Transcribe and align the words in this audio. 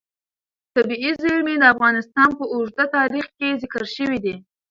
طبیعي 0.75 1.11
زیرمې 1.21 1.55
د 1.59 1.63
افغانستان 1.73 2.29
په 2.39 2.43
اوږده 2.53 2.85
تاریخ 2.97 3.25
کې 3.37 3.59
ذکر 3.61 3.83
شوی 3.95 4.19
دی. 4.25 4.35